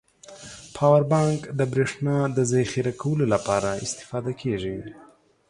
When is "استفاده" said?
3.85-4.31